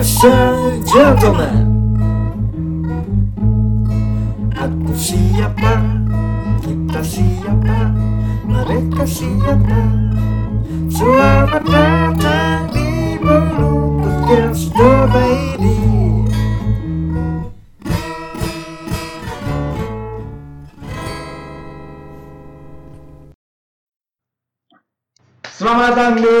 Ladies 0.00 0.24
and 0.24 0.80
gentlemen 0.88 1.60
Aku 4.56 4.96
siapa, 4.96 5.76
kita 6.64 7.04
siapa, 7.04 7.92
mereka 8.48 9.04
siapa? 9.04 9.80
Selamat 10.88 11.60
datang 11.68 12.72
di 12.72 13.20
Bolu 13.20 14.00
Podcast 14.00 14.72
The 14.72 14.92
Lady 15.12 15.84
Selamat 25.44 25.92
datang 25.92 26.14
di 26.24 26.40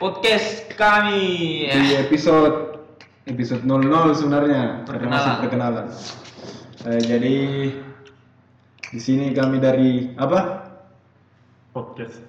podcast 0.00 0.64
kami 0.74 1.68
di 1.68 1.92
episode 1.92 2.80
episode 3.28 3.62
00 3.62 4.16
sebenarnya 4.16 4.82
Perkenalan. 4.88 5.36
perkenalan. 5.44 5.86
Eh, 6.88 7.00
jadi 7.04 7.34
di 8.90 8.98
sini 8.98 9.30
kami 9.36 9.60
dari 9.60 10.16
apa? 10.16 10.66
podcast 11.70 12.18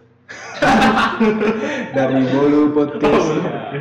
Dari 1.98 2.20
Bolu 2.30 2.70
Podcast 2.70 3.28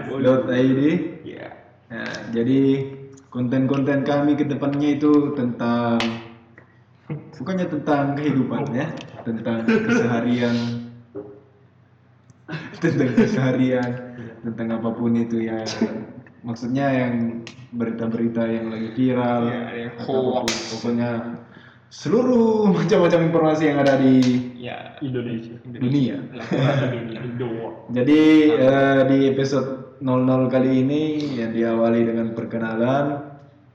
Oh, 0.09 0.17
.id. 0.49 0.81
ya 1.21 1.53
Nah, 1.91 2.31
jadi 2.31 2.87
konten-konten 3.29 4.07
kami 4.07 4.39
ke 4.39 4.47
depannya 4.47 4.97
itu 4.97 5.35
tentang 5.35 5.99
bukannya 7.37 7.67
tentang 7.67 8.15
kehidupan 8.15 8.71
ya, 8.71 8.87
tentang 9.27 9.67
keseharian 9.67 10.80
tentang 12.79 13.11
keseharian, 13.19 13.91
tentang 14.47 14.69
apa 14.79 14.95
pun 14.95 15.19
itu 15.19 15.43
ya. 15.43 15.67
Maksudnya 16.41 16.87
yang 16.89 17.45
berita-berita 17.75 18.43
yang 18.49 18.73
lagi 18.73 18.89
viral, 18.97 19.43
Ya, 19.51 19.63
yang 19.77 19.93
atau 20.01 20.41
hoax. 20.41 20.73
pokoknya 20.73 21.11
seluruh 21.91 22.71
macam-macam 22.77 23.21
informasi 23.29 23.63
yang 23.69 23.79
ada 23.83 23.99
di 23.99 24.15
ya 24.57 24.97
Indonesia 25.03 25.59
dunia. 25.67 26.17
Jadi 27.97 28.21
eh, 28.57 29.01
di 29.11 29.19
episode 29.29 30.01
00 30.01 30.49
kali 30.49 30.71
ini 30.81 31.03
yang 31.37 31.53
diawali 31.53 32.01
dengan 32.09 32.33
perkenalan. 32.33 33.29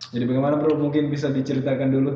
Jadi 0.09 0.23
bagaimana 0.25 0.57
bro? 0.57 0.73
Mungkin 0.79 1.13
bisa 1.13 1.29
diceritakan 1.29 1.89
dulu. 1.93 2.11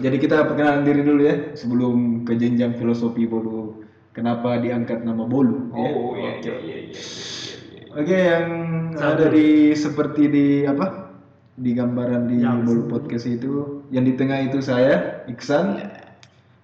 Jadi 0.00 0.16
kita 0.20 0.44
perkenalan 0.44 0.84
diri 0.84 1.00
dulu 1.04 1.20
ya 1.24 1.36
sebelum 1.56 2.24
ke 2.24 2.36
jenjang 2.36 2.76
filosofi 2.76 3.24
Bolu. 3.28 3.83
Kenapa 4.14 4.56
diangkat 4.56 5.02
nama 5.02 5.26
Bolu? 5.26 5.74
ya? 5.74 5.90
oh 5.90 6.14
iya 6.14 6.30
Oke. 6.38 6.46
iya 6.46 6.56
iya 6.56 6.76
iya 6.86 7.00
iya 7.02 7.82
Oke, 7.94 8.16
yang 8.16 8.48
ada 8.96 9.26
di 9.28 9.70
seperti 9.70 10.22
di 10.26 10.46
apa? 10.64 11.10
Di 11.54 11.70
gambaran 11.70 12.26
di 12.26 12.42
Yang- 12.42 12.62
Bolu 12.62 12.82
Podcast 12.88 13.26
itu, 13.26 13.82
yang 13.90 14.02
di 14.02 14.14
tengah 14.14 14.42
itu 14.42 14.58
saya, 14.58 15.22
Iksan. 15.26 15.78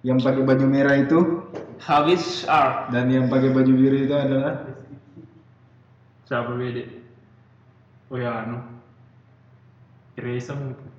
Yang 0.01 0.25
pakai 0.25 0.43
baju 0.43 0.65
merah 0.65 0.97
itu 0.97 1.45
habis 1.77 2.41
art 2.45 2.89
dan 2.89 3.05
yang 3.07 3.29
pakai 3.29 3.53
baju 3.53 3.69
biru 3.69 4.01
itu 4.01 4.15
adalah 4.17 4.65
siapa 6.25 6.57
bede 6.57 6.89
oh 8.09 8.17
ya 8.17 8.41
anu 8.41 8.57
Reza 10.17 10.57
mungkin 10.57 10.89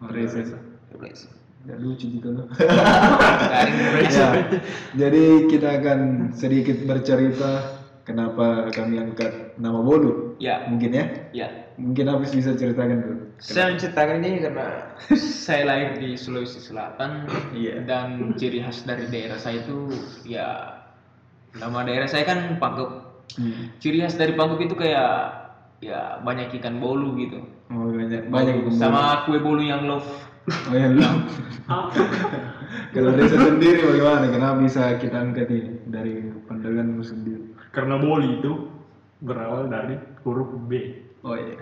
Oh, 0.00 0.08
Reza. 0.08 0.44
Tulis. 0.92 1.24
Nggak 1.60 1.78
lucu 1.78 2.06
gitu 2.08 2.28
loh. 2.36 2.46
ya, 2.56 4.28
jadi 4.96 5.24
kita 5.46 5.68
akan 5.76 5.98
sedikit 6.32 6.82
bercerita 6.82 7.76
kenapa 8.02 8.72
kami 8.72 8.96
angkat 8.96 9.54
nama 9.56 9.78
Bolu. 9.78 10.40
ya 10.40 10.64
Mungkin 10.66 10.90
ya? 10.90 11.04
ya 11.32 11.48
Mungkin 11.76 12.08
habis 12.08 12.32
bisa 12.32 12.52
ceritakan 12.52 12.98
dulu. 13.00 13.16
saya 13.36 13.72
menceritakan 13.72 14.20
ini 14.20 14.38
karena 14.40 14.66
saya 15.46 15.62
lahir 15.64 15.96
di 15.96 16.12
Sulawesi 16.12 16.60
Selatan 16.60 17.24
Iya. 17.52 17.84
dan 17.84 18.36
ciri 18.36 18.60
khas 18.60 18.84
dari 18.84 19.08
daerah 19.08 19.36
saya 19.36 19.60
itu 19.60 19.88
ya 20.24 20.76
nama 21.52 21.82
daerah 21.82 22.06
saya 22.06 22.24
kan 22.24 22.56
Pangkep 22.56 23.12
Hmm. 23.30 23.70
ciri 23.78 24.02
khas 24.02 24.18
dari 24.18 24.34
Pangkep 24.34 24.58
itu 24.60 24.74
kayak 24.74 25.12
ya 25.78 26.18
banyak 26.20 26.50
ikan 26.58 26.76
bolu 26.76 27.14
gitu 27.16 27.38
Oh, 27.70 27.86
banyak 27.86 28.26
banyak 28.26 28.54
ikan 28.66 28.74
sama 28.74 29.22
kue 29.22 29.38
bolu 29.38 29.62
yang 29.62 29.86
love 29.86 30.02
Bolu. 30.02 30.29
Oh 30.50 30.74
ya 30.74 30.88
lu. 30.90 31.02
Kalau 32.94 33.14
Reza 33.14 33.38
sendiri 33.38 33.86
bagaimana? 33.86 34.26
Kenapa 34.30 34.56
bisa 34.58 34.98
kita 34.98 35.16
angkat 35.22 35.46
ini 35.50 35.78
dari 35.86 36.14
pandanganmu 36.46 37.02
sendiri? 37.06 37.50
karena 37.70 38.02
boli 38.02 38.42
itu 38.42 38.66
berawal 39.22 39.70
dari 39.70 39.94
huruf 40.26 40.50
B 40.66 40.98
Oh 41.22 41.38
iya. 41.38 41.54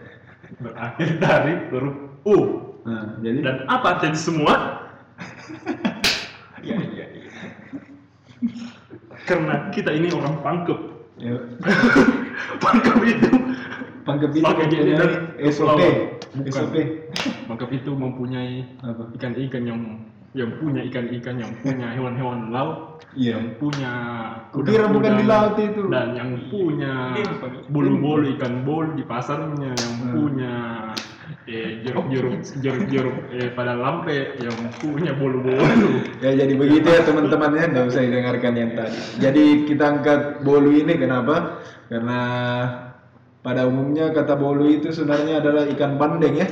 berakhir 0.56 1.20
dari 1.20 1.52
huruf 1.68 1.96
U 2.24 2.36
Nah, 2.88 3.20
jadi 3.20 3.44
dan 3.44 3.56
apa 3.68 4.00
jadi 4.00 4.16
semua 4.16 4.80
iya 6.64 6.80
iya 6.96 7.06
iya 7.12 7.28
karena 9.28 9.68
kita 9.68 9.92
ini 9.92 10.08
orang 10.16 10.40
pangkep 10.40 10.80
ya, 11.20 11.36
pangkep 12.64 12.96
itu 13.04 13.30
pangkep 14.08 14.30
itu 14.32 14.92
dari 14.96 15.16
SOP. 15.52 15.76
SOP. 16.48 16.74
Pangkep 17.48 17.70
itu 17.74 17.90
mempunyai 17.92 18.68
ikan-ikan 19.16 19.64
yang 19.64 19.80
yang 20.36 20.52
punya 20.60 20.84
ikan-ikan 20.84 21.40
yang 21.40 21.50
punya 21.64 21.88
hewan-hewan 21.90 22.52
laut 22.52 23.00
Iya. 23.16 23.40
yang 23.40 23.56
punya 23.56 23.92
Kukira 24.52 24.84
bukan 24.86 25.12
di 25.16 25.24
laut 25.24 25.56
itu. 25.56 25.88
dan 25.88 26.12
yang 26.12 26.30
punya 26.52 27.16
bulu-bulu 27.66 28.28
ikan 28.36 28.62
bolu 28.62 28.92
di 28.92 29.02
pasarnya 29.02 29.72
yang 29.72 29.94
Hmm. 30.04 30.12
punya 30.12 30.54
eh, 31.48 31.80
jeruk-jeruk 31.80 32.44
jeruk-jeruk 32.60 33.16
eh, 33.32 33.48
pada 33.52 33.72
lampe 33.72 34.36
yang 34.36 34.52
punya 34.76 35.16
bolu-bolu 35.16 36.04
Ya 36.20 36.36
jadi 36.36 36.52
begitu 36.52 36.84
ya 36.84 37.00
teman-teman 37.02 37.56
ya, 37.56 37.64
nggak 37.68 37.86
usah 37.88 38.04
didengarkan 38.04 38.52
yang 38.52 38.70
tadi. 38.76 38.98
Jadi 39.18 39.44
kita 39.64 39.84
angkat 39.88 40.20
bolu 40.44 40.72
ini 40.72 40.92
kenapa? 40.96 41.64
Karena 41.88 42.20
pada 43.40 43.64
umumnya 43.64 44.12
kata 44.12 44.36
bolu 44.36 44.68
itu 44.68 44.92
sebenarnya 44.92 45.40
adalah 45.40 45.64
ikan 45.72 45.96
bandeng 45.96 46.36
ya, 46.36 46.48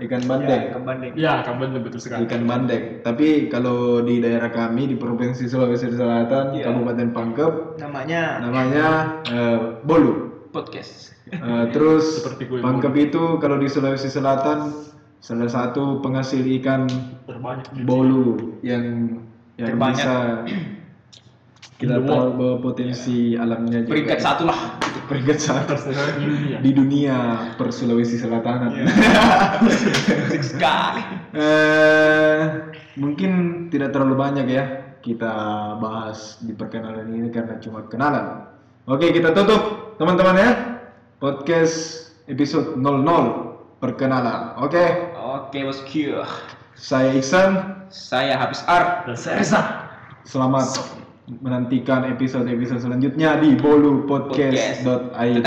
ikan 0.00 0.22
bandeng. 0.24 0.62
ikan 0.72 0.82
bandeng 0.84 1.12
ya 1.14 1.44
kabar 1.44 1.68
betul 1.76 2.00
sekali 2.00 2.24
Ikan 2.24 2.42
bandeng. 2.48 3.04
Tapi 3.04 3.52
kalau 3.52 4.00
di 4.00 4.20
daerah 4.20 4.48
kami 4.48 4.88
di 4.88 4.96
provinsi 4.96 5.44
Sulawesi 5.46 5.92
Selatan, 5.92 6.56
Iya. 6.56 6.72
Kabupaten 6.72 7.08
Pangkep, 7.12 7.52
namanya 7.80 8.22
namanya 8.40 8.86
eh, 9.28 9.58
bolu. 9.84 10.28
podcast 10.50 11.14
Eh, 11.30 11.64
terus 11.70 12.26
Pangkep 12.66 12.94
itu 12.98 13.38
kalau 13.38 13.60
di 13.62 13.70
Sulawesi 13.70 14.10
Selatan 14.10 14.74
salah 15.20 15.46
satu 15.46 16.00
penghasil 16.02 16.42
ikan 16.58 16.88
terbanyak 17.28 17.68
di 17.76 17.84
bolu 17.84 18.56
yang 18.64 19.20
yang 19.60 19.76
Terbanyak. 19.76 20.00
bisa 20.00 20.14
kita 21.80 21.96
tahu 22.02 22.26
bahwa 22.36 22.56
potensi 22.60 23.36
alamnya 23.36 23.84
juga 23.84 23.92
peringkat 23.94 24.18
satu 24.20 24.42
lah 24.48 24.58
peringkat 25.10 25.38
satu 25.42 25.74
di 25.74 26.24
dunia 26.30 26.56
di 26.62 26.70
dunia 26.70 27.16
per 27.58 27.74
Sulawesi 27.74 28.14
Selatan. 28.14 28.70
Asik 30.30 30.44
sekali 30.46 31.02
Eh, 31.34 32.42
mungkin 32.98 33.66
tidak 33.70 33.94
terlalu 33.94 34.14
banyak 34.18 34.46
ya 34.46 34.64
kita 35.02 35.34
bahas 35.82 36.38
di 36.42 36.54
perkenalan 36.54 37.10
ini 37.10 37.30
karena 37.34 37.58
cuma 37.58 37.86
kenalan. 37.90 38.46
Oke, 38.86 39.10
kita 39.10 39.34
tutup 39.34 39.94
teman-teman 39.98 40.36
ya. 40.38 40.50
Podcast 41.18 42.10
episode 42.30 42.78
00 42.78 43.82
perkenalan. 43.82 44.58
Oke, 44.62 45.14
oke 45.18 45.58
bosku 45.66 46.22
saya 46.80 47.12
Iksan. 47.12 47.76
saya 47.90 48.38
habis 48.38 48.62
art 48.70 49.04
dan 49.04 49.18
saya 49.18 49.42
Reza 49.42 49.60
Selamat 50.22 50.99
menantikan 51.38 52.02
episode-episode 52.10 52.82
selanjutnya 52.82 53.38
di 53.38 53.54
bolupodcast.id. 53.54 55.46